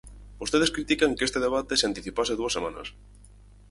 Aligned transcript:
Vostedes 0.41 0.73
critican 0.75 1.15
que 1.17 1.25
este 1.27 1.43
debate 1.45 1.73
se 1.79 1.87
anticipase 1.89 2.37
dúas 2.39 2.55
semanas. 2.57 2.87